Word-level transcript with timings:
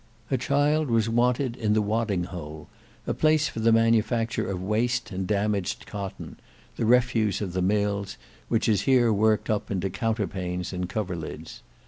A 0.31 0.35
child 0.37 0.89
was 0.89 1.07
wanted 1.09 1.55
in 1.55 1.73
the 1.73 1.81
Wadding 1.83 2.23
Hole, 2.23 2.67
a 3.05 3.13
place 3.13 3.47
for 3.49 3.59
the 3.59 3.71
manufacture 3.71 4.49
of 4.49 4.59
waste 4.59 5.11
and 5.11 5.27
damaged 5.27 5.85
cotton, 5.85 6.39
the 6.75 6.87
refuse 6.87 7.39
of 7.39 7.53
the 7.53 7.61
mills, 7.61 8.17
which 8.47 8.67
is 8.67 8.81
here 8.89 9.13
worked 9.13 9.47
up 9.47 9.69
into 9.69 9.91
counterpanes 9.91 10.73
and 10.73 10.89
coverlids. 10.89 11.61